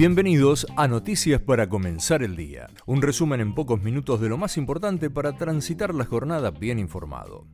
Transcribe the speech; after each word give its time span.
Bienvenidos 0.00 0.66
a 0.78 0.88
Noticias 0.88 1.42
para 1.42 1.68
comenzar 1.68 2.22
el 2.22 2.34
día, 2.34 2.68
un 2.86 3.02
resumen 3.02 3.42
en 3.42 3.54
pocos 3.54 3.82
minutos 3.82 4.18
de 4.18 4.30
lo 4.30 4.38
más 4.38 4.56
importante 4.56 5.10
para 5.10 5.36
transitar 5.36 5.94
la 5.94 6.06
jornada 6.06 6.50
bien 6.50 6.78
informado. 6.78 7.44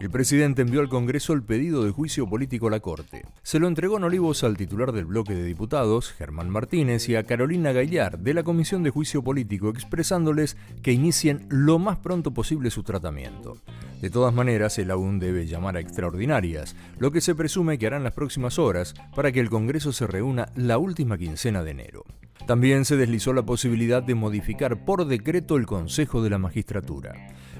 El 0.00 0.08
presidente 0.08 0.62
envió 0.62 0.80
al 0.80 0.88
Congreso 0.88 1.34
el 1.34 1.42
pedido 1.42 1.84
de 1.84 1.90
juicio 1.90 2.26
político 2.26 2.68
a 2.68 2.70
la 2.70 2.80
Corte. 2.80 3.22
Se 3.42 3.58
lo 3.58 3.68
entregó 3.68 3.98
en 3.98 4.04
Olivos 4.04 4.42
al 4.44 4.56
titular 4.56 4.92
del 4.92 5.04
bloque 5.04 5.34
de 5.34 5.44
diputados, 5.44 6.12
Germán 6.12 6.48
Martínez, 6.48 7.06
y 7.10 7.16
a 7.16 7.24
Carolina 7.24 7.72
Gaillard, 7.72 8.18
de 8.18 8.32
la 8.32 8.42
Comisión 8.42 8.82
de 8.82 8.88
Juicio 8.88 9.22
Político, 9.22 9.68
expresándoles 9.68 10.56
que 10.82 10.92
inicien 10.92 11.44
lo 11.50 11.78
más 11.78 11.98
pronto 11.98 12.30
posible 12.32 12.70
su 12.70 12.82
tratamiento. 12.82 13.58
De 14.00 14.08
todas 14.08 14.32
maneras, 14.32 14.78
el 14.78 14.90
aún 14.90 15.18
debe 15.18 15.46
llamar 15.46 15.76
a 15.76 15.80
extraordinarias, 15.80 16.74
lo 16.98 17.10
que 17.10 17.20
se 17.20 17.34
presume 17.34 17.78
que 17.78 17.86
harán 17.86 18.02
las 18.02 18.14
próximas 18.14 18.58
horas 18.58 18.94
para 19.14 19.32
que 19.32 19.40
el 19.40 19.50
Congreso 19.50 19.92
se 19.92 20.06
reúna 20.06 20.48
la 20.56 20.78
última 20.78 21.18
quincena 21.18 21.62
de 21.62 21.72
enero. 21.72 22.04
También 22.46 22.86
se 22.86 22.96
deslizó 22.96 23.34
la 23.34 23.42
posibilidad 23.42 24.02
de 24.02 24.14
modificar 24.14 24.84
por 24.86 25.04
decreto 25.04 25.56
el 25.56 25.66
Consejo 25.66 26.22
de 26.22 26.30
la 26.30 26.38
Magistratura. 26.38 27.14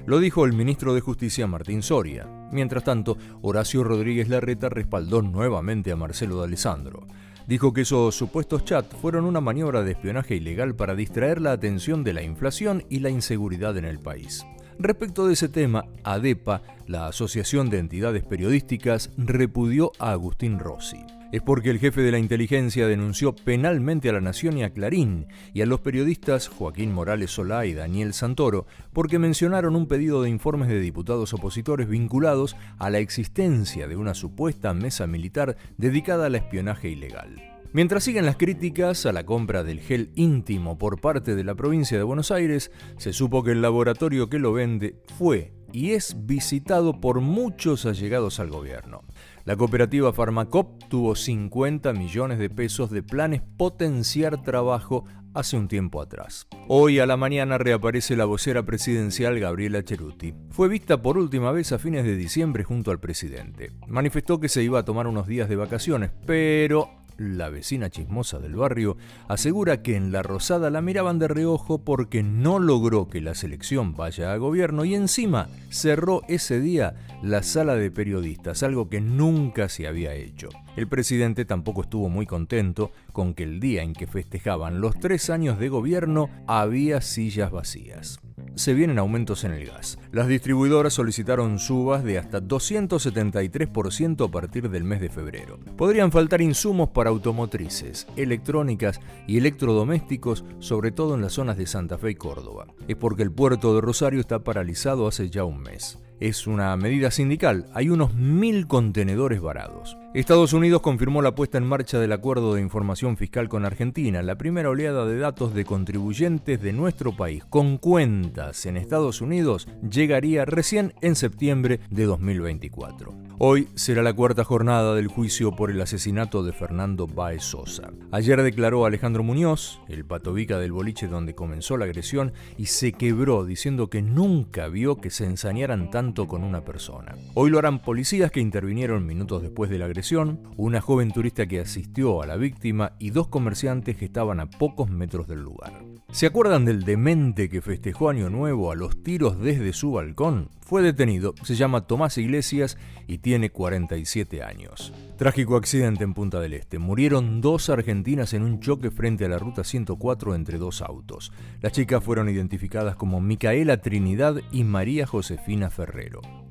Lo 0.05 0.19
dijo 0.19 0.45
el 0.45 0.53
ministro 0.53 0.95
de 0.95 1.01
Justicia 1.01 1.45
Martín 1.45 1.83
Soria. 1.83 2.27
Mientras 2.51 2.83
tanto, 2.83 3.17
Horacio 3.41 3.83
Rodríguez 3.83 4.29
Larreta 4.29 4.67
respaldó 4.67 5.21
nuevamente 5.21 5.91
a 5.91 5.95
Marcelo 5.95 6.39
de 6.39 6.45
Alessandro. 6.45 7.05
Dijo 7.47 7.71
que 7.71 7.81
esos 7.81 8.15
supuestos 8.15 8.65
chats 8.65 8.95
fueron 8.95 9.25
una 9.25 9.41
maniobra 9.41 9.83
de 9.83 9.91
espionaje 9.91 10.35
ilegal 10.35 10.75
para 10.75 10.95
distraer 10.95 11.39
la 11.39 11.51
atención 11.51 12.03
de 12.03 12.13
la 12.13 12.23
inflación 12.23 12.83
y 12.89 12.99
la 12.99 13.09
inseguridad 13.09 13.77
en 13.77 13.85
el 13.85 13.99
país. 13.99 14.43
Respecto 14.79 15.27
de 15.27 15.33
ese 15.33 15.49
tema, 15.49 15.85
ADEPA, 16.03 16.63
la 16.87 17.07
Asociación 17.07 17.69
de 17.69 17.77
Entidades 17.77 18.23
Periodísticas, 18.23 19.11
repudió 19.17 19.91
a 19.99 20.11
Agustín 20.11 20.57
Rossi. 20.57 21.05
Es 21.31 21.41
porque 21.41 21.69
el 21.69 21.79
jefe 21.79 22.01
de 22.01 22.11
la 22.11 22.19
inteligencia 22.19 22.87
denunció 22.87 23.33
penalmente 23.33 24.09
a 24.09 24.13
la 24.13 24.19
Nación 24.19 24.57
y 24.57 24.63
a 24.63 24.73
Clarín 24.73 25.27
y 25.53 25.61
a 25.61 25.65
los 25.65 25.79
periodistas 25.79 26.49
Joaquín 26.49 26.93
Morales 26.93 27.31
Solá 27.31 27.65
y 27.65 27.73
Daniel 27.73 28.13
Santoro 28.13 28.65
porque 28.91 29.17
mencionaron 29.17 29.77
un 29.77 29.87
pedido 29.87 30.21
de 30.21 30.29
informes 30.29 30.67
de 30.67 30.81
diputados 30.81 31.33
opositores 31.33 31.87
vinculados 31.87 32.57
a 32.79 32.89
la 32.89 32.99
existencia 32.99 33.87
de 33.87 33.95
una 33.95 34.13
supuesta 34.13 34.73
mesa 34.73 35.07
militar 35.07 35.55
dedicada 35.77 36.25
al 36.25 36.35
espionaje 36.35 36.89
ilegal. 36.89 37.41
Mientras 37.71 38.03
siguen 38.03 38.25
las 38.25 38.35
críticas 38.35 39.05
a 39.05 39.13
la 39.13 39.25
compra 39.25 39.63
del 39.63 39.79
gel 39.79 40.11
íntimo 40.15 40.77
por 40.77 40.99
parte 40.99 41.35
de 41.35 41.45
la 41.45 41.55
provincia 41.55 41.97
de 41.97 42.03
Buenos 42.03 42.29
Aires, 42.31 42.69
se 42.97 43.13
supo 43.13 43.41
que 43.41 43.51
el 43.51 43.61
laboratorio 43.61 44.29
que 44.29 44.39
lo 44.39 44.51
vende 44.51 44.97
fue 45.17 45.53
y 45.73 45.91
es 45.91 46.15
visitado 46.25 46.99
por 46.99 47.21
muchos 47.21 47.85
allegados 47.85 48.39
al 48.39 48.49
gobierno. 48.49 49.03
La 49.45 49.55
cooperativa 49.55 50.13
Farmacop 50.13 50.87
tuvo 50.89 51.15
50 51.15 51.93
millones 51.93 52.37
de 52.37 52.49
pesos 52.49 52.91
de 52.91 53.01
planes 53.03 53.41
potenciar 53.57 54.43
trabajo 54.43 55.05
hace 55.33 55.57
un 55.57 55.67
tiempo 55.67 56.01
atrás. 56.01 56.47
Hoy 56.67 56.99
a 56.99 57.05
la 57.05 57.17
mañana 57.17 57.57
reaparece 57.57 58.15
la 58.15 58.25
vocera 58.25 58.63
presidencial 58.63 59.39
Gabriela 59.39 59.83
Cheruti. 59.83 60.33
Fue 60.49 60.67
vista 60.67 61.01
por 61.01 61.17
última 61.17 61.51
vez 61.51 61.71
a 61.71 61.79
fines 61.79 62.03
de 62.03 62.15
diciembre 62.15 62.63
junto 62.63 62.91
al 62.91 62.99
presidente. 62.99 63.71
Manifestó 63.87 64.39
que 64.39 64.49
se 64.49 64.63
iba 64.63 64.79
a 64.79 64.85
tomar 64.85 65.07
unos 65.07 65.27
días 65.27 65.49
de 65.49 65.55
vacaciones, 65.55 66.11
pero 66.25 66.89
la 67.21 67.49
vecina 67.49 67.89
chismosa 67.89 68.39
del 68.39 68.55
barrio, 68.55 68.97
asegura 69.27 69.81
que 69.81 69.95
en 69.95 70.11
La 70.11 70.23
Rosada 70.23 70.69
la 70.69 70.81
miraban 70.81 71.19
de 71.19 71.27
reojo 71.27 71.83
porque 71.83 72.23
no 72.23 72.59
logró 72.59 73.07
que 73.07 73.21
la 73.21 73.35
selección 73.35 73.95
vaya 73.95 74.33
a 74.33 74.37
gobierno 74.37 74.85
y 74.85 74.95
encima 74.95 75.47
cerró 75.69 76.21
ese 76.27 76.59
día 76.59 76.95
la 77.21 77.43
sala 77.43 77.75
de 77.75 77.91
periodistas, 77.91 78.63
algo 78.63 78.89
que 78.89 79.01
nunca 79.01 79.69
se 79.69 79.87
había 79.87 80.13
hecho. 80.13 80.49
El 80.75 80.87
presidente 80.87 81.45
tampoco 81.45 81.83
estuvo 81.83 82.09
muy 82.09 82.25
contento 82.25 82.91
con 83.13 83.33
que 83.33 83.43
el 83.43 83.59
día 83.59 83.83
en 83.83 83.93
que 83.93 84.07
festejaban 84.07 84.81
los 84.81 84.99
tres 84.99 85.29
años 85.29 85.59
de 85.59 85.69
gobierno 85.69 86.29
había 86.47 87.01
sillas 87.01 87.51
vacías 87.51 88.19
se 88.55 88.73
vienen 88.73 88.99
aumentos 88.99 89.43
en 89.43 89.53
el 89.53 89.65
gas. 89.65 89.97
Las 90.11 90.27
distribuidoras 90.27 90.93
solicitaron 90.93 91.59
subas 91.59 92.03
de 92.03 92.17
hasta 92.17 92.41
273% 92.41 94.27
a 94.27 94.31
partir 94.31 94.69
del 94.69 94.83
mes 94.83 95.01
de 95.01 95.09
febrero. 95.09 95.59
Podrían 95.77 96.11
faltar 96.11 96.41
insumos 96.41 96.89
para 96.89 97.09
automotrices, 97.09 98.07
electrónicas 98.15 98.99
y 99.27 99.37
electrodomésticos, 99.37 100.43
sobre 100.59 100.91
todo 100.91 101.15
en 101.15 101.21
las 101.21 101.33
zonas 101.33 101.57
de 101.57 101.67
Santa 101.67 101.97
Fe 101.97 102.11
y 102.11 102.15
Córdoba. 102.15 102.67
Es 102.87 102.95
porque 102.95 103.23
el 103.23 103.31
puerto 103.31 103.75
de 103.75 103.81
Rosario 103.81 104.19
está 104.19 104.39
paralizado 104.39 105.07
hace 105.07 105.29
ya 105.29 105.43
un 105.43 105.61
mes 105.61 105.99
es 106.21 106.45
una 106.45 106.77
medida 106.77 107.11
sindical. 107.11 107.65
Hay 107.73 107.89
unos 107.89 108.13
mil 108.13 108.67
contenedores 108.67 109.41
varados. 109.41 109.97
Estados 110.13 110.53
Unidos 110.53 110.81
confirmó 110.81 111.21
la 111.21 111.35
puesta 111.35 111.57
en 111.57 111.65
marcha 111.65 111.97
del 111.97 112.11
acuerdo 112.11 112.53
de 112.53 112.61
información 112.61 113.17
fiscal 113.17 113.49
con 113.49 113.65
Argentina, 113.65 114.21
la 114.21 114.37
primera 114.37 114.69
oleada 114.69 115.05
de 115.05 115.17
datos 115.17 115.53
de 115.53 115.65
contribuyentes 115.65 116.61
de 116.61 116.73
nuestro 116.73 117.15
país 117.15 117.43
con 117.45 117.77
cuentas 117.77 118.65
en 118.65 118.77
Estados 118.77 119.21
Unidos 119.21 119.67
llegaría 119.89 120.45
recién 120.45 120.93
en 121.01 121.15
septiembre 121.15 121.79
de 121.89 122.03
2024. 122.03 123.13
Hoy 123.39 123.69
será 123.73 124.03
la 124.03 124.13
cuarta 124.13 124.43
jornada 124.43 124.93
del 124.93 125.07
juicio 125.07 125.55
por 125.55 125.71
el 125.71 125.81
asesinato 125.81 126.43
de 126.43 126.53
Fernando 126.53 127.07
Baez 127.07 127.43
Sosa. 127.43 127.89
Ayer 128.11 128.43
declaró 128.43 128.85
Alejandro 128.85 129.23
Muñoz, 129.23 129.79
el 129.87 130.05
patovica 130.05 130.59
del 130.59 130.73
boliche 130.73 131.07
donde 131.07 131.33
comenzó 131.33 131.77
la 131.77 131.85
agresión, 131.85 132.33
y 132.57 132.65
se 132.67 132.91
quebró 132.91 133.45
diciendo 133.45 133.89
que 133.89 134.01
nunca 134.03 134.67
vio 134.67 134.97
que 134.97 135.09
se 135.09 135.25
ensañaran 135.25 135.89
tanto 135.89 136.10
con 136.13 136.43
una 136.43 136.65
persona. 136.65 137.15
Hoy 137.35 137.49
lo 137.49 137.57
harán 137.57 137.79
policías 137.79 138.31
que 138.31 138.41
intervinieron 138.41 139.05
minutos 139.05 139.41
después 139.41 139.69
de 139.69 139.79
la 139.79 139.85
agresión, 139.85 140.41
una 140.57 140.81
joven 140.81 141.11
turista 141.11 141.47
que 141.47 141.61
asistió 141.61 142.21
a 142.21 142.25
la 142.25 142.35
víctima 142.35 142.93
y 142.99 143.11
dos 143.11 143.29
comerciantes 143.29 143.95
que 143.95 144.05
estaban 144.05 144.41
a 144.41 144.49
pocos 144.49 144.89
metros 144.89 145.27
del 145.27 145.39
lugar. 145.39 145.85
¿Se 146.11 146.25
acuerdan 146.25 146.65
del 146.65 146.83
demente 146.83 147.47
que 147.49 147.61
festejó 147.61 148.09
Año 148.09 148.29
Nuevo 148.29 148.71
a 148.71 148.75
los 148.75 149.01
tiros 149.01 149.39
desde 149.39 149.71
su 149.71 149.93
balcón? 149.93 150.49
Fue 150.59 150.81
detenido, 150.81 151.33
se 151.43 151.55
llama 151.55 151.87
Tomás 151.87 152.17
Iglesias 152.17 152.77
y 153.07 153.17
tiene 153.19 153.49
47 153.49 154.43
años. 154.43 154.93
Trágico 155.17 155.55
accidente 155.55 156.03
en 156.03 156.13
Punta 156.13 156.39
del 156.39 156.53
Este. 156.53 156.79
Murieron 156.79 157.41
dos 157.41 157.69
argentinas 157.69 158.33
en 158.33 158.43
un 158.43 158.59
choque 158.59 158.89
frente 158.89 159.25
a 159.25 159.29
la 159.29 159.37
ruta 159.37 159.63
104 159.63 160.33
entre 160.33 160.57
dos 160.57 160.81
autos. 160.81 161.31
Las 161.61 161.73
chicas 161.73 162.03
fueron 162.03 162.29
identificadas 162.29 162.95
como 162.95 163.21
Micaela 163.21 163.81
Trinidad 163.81 164.37
y 164.51 164.63
María 164.63 165.05
Josefina 165.05 165.69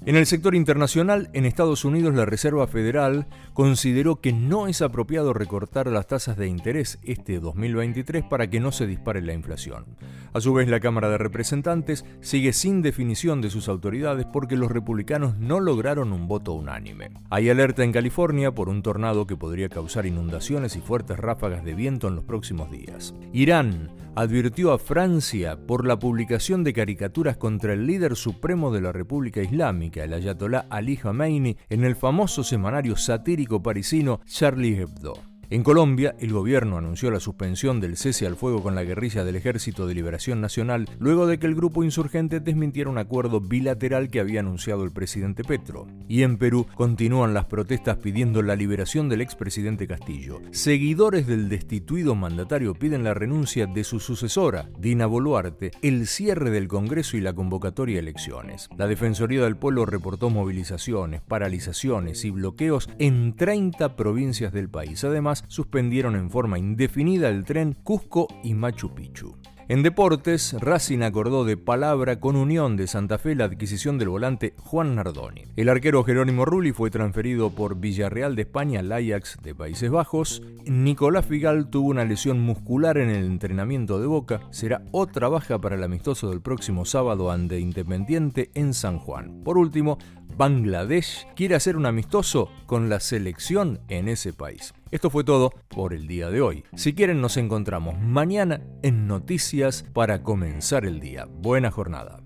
En 0.06 0.16
el 0.16 0.24
sector 0.24 0.54
internacional, 0.54 1.28
en 1.34 1.44
Estados 1.44 1.84
Unidos, 1.84 2.14
la 2.14 2.24
Reserva 2.24 2.66
Federal 2.66 3.26
consideró 3.52 4.16
que 4.16 4.32
no 4.32 4.66
es 4.66 4.80
apropiado 4.80 5.34
recortar 5.34 5.88
las 5.88 6.06
tasas 6.06 6.38
de 6.38 6.46
interés 6.46 6.98
este 7.02 7.38
2023 7.38 8.24
para 8.24 8.48
que 8.48 8.60
no 8.60 8.72
se 8.72 8.86
dispare 8.86 9.20
la 9.20 9.34
inflación. 9.34 9.84
A 10.32 10.40
su 10.40 10.54
vez, 10.54 10.68
la 10.68 10.80
Cámara 10.80 11.10
de 11.10 11.18
Representantes 11.18 12.06
sigue 12.22 12.54
sin 12.54 12.80
definición 12.80 13.42
de 13.42 13.50
sus 13.50 13.68
autoridades 13.68 14.26
porque 14.32 14.56
los 14.56 14.70
republicanos 14.70 15.36
no 15.36 15.60
lograron 15.60 16.12
un 16.12 16.28
voto 16.28 16.54
unánime. 16.54 17.10
Hay 17.28 17.50
alerta 17.50 17.84
en 17.84 17.92
California 17.92 18.54
por 18.54 18.70
un 18.70 18.82
tornado 18.82 19.26
que 19.26 19.36
podría 19.36 19.68
causar 19.68 20.06
inundaciones 20.06 20.76
y 20.76 20.80
fuertes 20.80 21.18
ráfagas 21.18 21.62
de 21.62 21.74
viento 21.74 22.08
en 22.08 22.16
los 22.16 22.24
próximos 22.24 22.70
días. 22.70 23.14
Irán 23.32 23.90
advirtió 24.14 24.72
a 24.72 24.78
Francia 24.78 25.56
por 25.66 25.86
la 25.86 25.98
publicación 25.98 26.64
de 26.64 26.72
caricaturas 26.72 27.36
contra 27.36 27.72
el 27.72 27.86
líder 27.86 28.16
supremo 28.16 28.70
de 28.72 28.80
la 28.80 28.92
República 28.92 29.42
Islámica, 29.42 30.04
el 30.04 30.12
ayatolá 30.12 30.66
Ali 30.70 30.96
Khamenei, 30.96 31.56
en 31.68 31.84
el 31.84 31.96
famoso 31.96 32.42
semanario 32.42 32.96
satírico 32.96 33.62
parisino 33.62 34.20
Charlie 34.26 34.80
Hebdo. 34.80 35.29
En 35.52 35.64
Colombia, 35.64 36.14
el 36.20 36.32
gobierno 36.32 36.78
anunció 36.78 37.10
la 37.10 37.18
suspensión 37.18 37.80
del 37.80 37.96
cese 37.96 38.24
al 38.24 38.36
fuego 38.36 38.62
con 38.62 38.76
la 38.76 38.84
guerrilla 38.84 39.24
del 39.24 39.34
Ejército 39.34 39.88
de 39.88 39.94
Liberación 39.94 40.40
Nacional 40.40 40.88
luego 41.00 41.26
de 41.26 41.40
que 41.40 41.48
el 41.48 41.56
grupo 41.56 41.82
insurgente 41.82 42.38
desmintiera 42.38 42.88
un 42.88 42.98
acuerdo 42.98 43.40
bilateral 43.40 44.10
que 44.10 44.20
había 44.20 44.38
anunciado 44.38 44.84
el 44.84 44.92
presidente 44.92 45.42
Petro. 45.42 45.88
Y 46.06 46.22
en 46.22 46.38
Perú 46.38 46.68
continúan 46.76 47.34
las 47.34 47.46
protestas 47.46 47.96
pidiendo 47.96 48.42
la 48.42 48.54
liberación 48.54 49.08
del 49.08 49.22
expresidente 49.22 49.88
Castillo. 49.88 50.40
Seguidores 50.52 51.26
del 51.26 51.48
destituido 51.48 52.14
mandatario 52.14 52.74
piden 52.74 53.02
la 53.02 53.14
renuncia 53.14 53.66
de 53.66 53.82
su 53.82 53.98
sucesora, 53.98 54.68
Dina 54.78 55.06
Boluarte, 55.06 55.72
el 55.82 56.06
cierre 56.06 56.50
del 56.50 56.68
Congreso 56.68 57.16
y 57.16 57.22
la 57.22 57.32
convocatoria 57.32 57.96
a 57.96 58.02
elecciones. 58.02 58.68
La 58.78 58.86
Defensoría 58.86 59.42
del 59.42 59.56
Pueblo 59.56 59.84
reportó 59.84 60.30
movilizaciones, 60.30 61.22
paralizaciones 61.22 62.24
y 62.24 62.30
bloqueos 62.30 62.88
en 63.00 63.34
30 63.34 63.96
provincias 63.96 64.52
del 64.52 64.68
país. 64.68 65.02
Además, 65.02 65.39
suspendieron 65.48 66.16
en 66.16 66.30
forma 66.30 66.58
indefinida 66.58 67.28
el 67.28 67.44
tren 67.44 67.76
Cusco 67.82 68.28
y 68.42 68.54
Machu 68.54 68.94
Picchu. 68.94 69.36
En 69.70 69.84
deportes, 69.84 70.56
Racing 70.58 71.02
acordó 71.02 71.44
de 71.44 71.56
palabra 71.56 72.18
con 72.18 72.34
Unión 72.34 72.76
de 72.76 72.88
Santa 72.88 73.18
Fe 73.18 73.36
la 73.36 73.44
adquisición 73.44 73.98
del 73.98 74.08
volante 74.08 74.52
Juan 74.58 74.96
Nardoni. 74.96 75.44
El 75.54 75.68
arquero 75.68 76.02
Jerónimo 76.02 76.44
Rulli 76.44 76.72
fue 76.72 76.90
transferido 76.90 77.50
por 77.50 77.76
Villarreal 77.76 78.34
de 78.34 78.42
España 78.42 78.80
al 78.80 78.90
Ajax 78.90 79.38
de 79.44 79.54
Países 79.54 79.88
Bajos. 79.88 80.42
Nicolás 80.66 81.26
Figal 81.26 81.70
tuvo 81.70 81.90
una 81.90 82.04
lesión 82.04 82.40
muscular 82.40 82.98
en 82.98 83.10
el 83.10 83.24
entrenamiento 83.24 84.00
de 84.00 84.08
Boca. 84.08 84.40
Será 84.50 84.82
otra 84.90 85.28
baja 85.28 85.60
para 85.60 85.76
el 85.76 85.84
amistoso 85.84 86.30
del 86.30 86.40
próximo 86.40 86.84
sábado 86.84 87.30
ante 87.30 87.60
Independiente 87.60 88.50
en 88.54 88.74
San 88.74 88.98
Juan. 88.98 89.40
Por 89.44 89.56
último, 89.56 89.98
Bangladesh 90.40 91.26
quiere 91.36 91.54
hacer 91.54 91.76
un 91.76 91.84
amistoso 91.84 92.48
con 92.64 92.88
la 92.88 92.98
selección 93.00 93.78
en 93.88 94.08
ese 94.08 94.32
país. 94.32 94.72
Esto 94.90 95.10
fue 95.10 95.22
todo 95.22 95.52
por 95.68 95.92
el 95.92 96.06
día 96.06 96.30
de 96.30 96.40
hoy. 96.40 96.64
Si 96.74 96.94
quieren 96.94 97.20
nos 97.20 97.36
encontramos 97.36 98.00
mañana 98.00 98.62
en 98.82 99.06
Noticias 99.06 99.84
para 99.92 100.22
comenzar 100.22 100.86
el 100.86 100.98
día. 100.98 101.26
Buena 101.26 101.70
jornada. 101.70 102.22